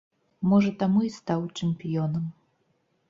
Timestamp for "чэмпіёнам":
1.57-2.25